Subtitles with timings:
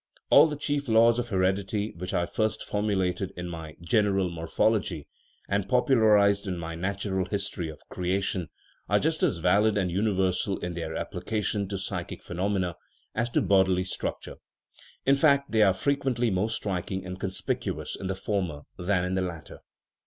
[0.31, 5.07] All the chief laws of heredity which I first formulated in my General Morphology,
[5.47, 8.49] and pop ularized in my Natural History of Creation,
[8.89, 12.77] are just as valid and universal in their application to psychic phe nomena
[13.13, 14.37] as to bodily structure
[15.05, 19.13] in fact, they are fre quently more striking and conspicuous in the former than in
[19.13, 19.59] the latter.